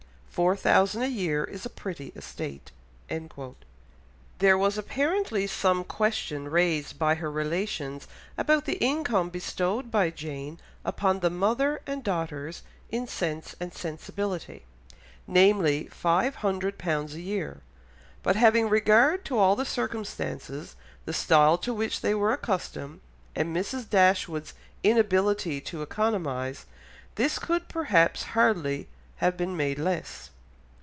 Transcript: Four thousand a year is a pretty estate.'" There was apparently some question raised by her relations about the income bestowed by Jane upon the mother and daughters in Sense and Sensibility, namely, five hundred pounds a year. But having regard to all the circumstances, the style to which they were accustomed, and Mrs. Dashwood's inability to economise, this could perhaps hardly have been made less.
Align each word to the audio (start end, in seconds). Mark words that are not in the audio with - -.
Four 0.33 0.55
thousand 0.55 1.01
a 1.03 1.09
year 1.09 1.43
is 1.43 1.65
a 1.65 1.69
pretty 1.69 2.13
estate.'" 2.15 2.71
There 4.39 4.57
was 4.57 4.77
apparently 4.77 5.45
some 5.45 5.83
question 5.83 6.47
raised 6.49 6.97
by 6.97 7.15
her 7.15 7.29
relations 7.29 8.07
about 8.37 8.63
the 8.63 8.77
income 8.77 9.29
bestowed 9.29 9.91
by 9.91 10.09
Jane 10.09 10.57
upon 10.85 11.19
the 11.19 11.29
mother 11.29 11.81
and 11.85 12.01
daughters 12.01 12.63
in 12.89 13.07
Sense 13.07 13.55
and 13.59 13.73
Sensibility, 13.73 14.63
namely, 15.27 15.87
five 15.91 16.35
hundred 16.35 16.77
pounds 16.77 17.13
a 17.13 17.19
year. 17.21 17.59
But 18.23 18.37
having 18.37 18.69
regard 18.69 19.25
to 19.25 19.37
all 19.37 19.57
the 19.57 19.65
circumstances, 19.65 20.77
the 21.03 21.13
style 21.13 21.57
to 21.57 21.73
which 21.73 21.99
they 21.99 22.15
were 22.15 22.31
accustomed, 22.31 23.01
and 23.35 23.53
Mrs. 23.53 23.87
Dashwood's 23.87 24.53
inability 24.81 25.59
to 25.59 25.81
economise, 25.81 26.67
this 27.15 27.37
could 27.37 27.67
perhaps 27.67 28.23
hardly 28.31 28.87
have 29.17 29.37
been 29.37 29.55
made 29.55 29.77
less. 29.77 30.31